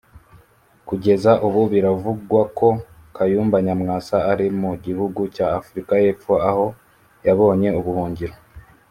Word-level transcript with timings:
Kugeza 0.87 1.31
ubu 1.47 1.61
biravugwa 1.73 2.41
ko 2.57 2.67
Kayumba 3.15 3.57
Nyamwasa 3.65 4.17
ari 4.31 4.47
mu 4.59 4.71
gihugu 4.85 5.21
cya 5.35 5.47
Africa 5.59 5.91
y’epfo 6.03 6.33
aho 6.49 6.65
yabonye 7.25 7.69
ubuhungiro 7.81 8.35